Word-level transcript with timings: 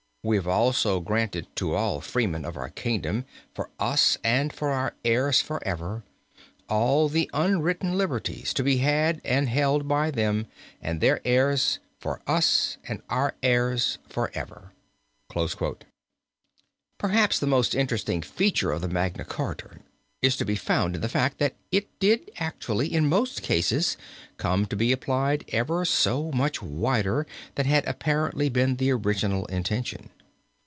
We 0.23 0.35
have 0.35 0.45
also 0.47 0.99
granted 0.99 1.47
to 1.55 1.73
all 1.73 1.99
freemen 1.99 2.45
of 2.45 2.55
our 2.55 2.69
kingdom, 2.69 3.25
for 3.55 3.71
us 3.79 4.19
and 4.23 4.53
for 4.53 4.69
our 4.69 4.93
heirs 5.03 5.41
for 5.41 5.59
ever, 5.67 6.03
all 6.69 7.09
the 7.09 7.27
underwritten 7.33 7.97
liberties, 7.97 8.53
to 8.53 8.63
be 8.63 8.77
had 8.77 9.19
and 9.25 9.49
held 9.49 9.87
by 9.87 10.11
them 10.11 10.45
and 10.79 11.01
their 11.01 11.21
heirs, 11.25 11.79
of 12.05 12.19
us 12.27 12.77
and 12.87 13.01
our 13.09 13.33
heirs 13.41 13.97
for 14.07 14.29
ever." 14.35 14.73
Perhaps 16.99 17.39
the 17.39 17.47
most 17.47 17.73
interesting 17.73 18.21
feature 18.21 18.71
of 18.71 18.91
Magna 18.91 19.23
Charta 19.25 19.79
is 20.21 20.37
to 20.37 20.45
be 20.45 20.55
found 20.55 20.93
in 20.93 21.01
the 21.01 21.09
fact, 21.09 21.39
that 21.39 21.55
it 21.71 21.87
did 21.99 22.29
actually 22.37 22.93
in 22.93 23.09
most 23.09 23.41
cases 23.41 23.97
come 24.37 24.67
to 24.67 24.75
be 24.75 24.91
applied 24.91 25.43
ever 25.47 25.83
so 25.83 26.29
much 26.31 26.61
wider 26.61 27.25
than 27.55 27.65
had 27.65 27.83
apparently 27.87 28.47
been 28.47 28.75
the 28.75 28.91
original 28.91 29.47
intention. 29.47 30.11